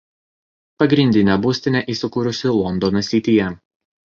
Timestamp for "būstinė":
1.43-1.83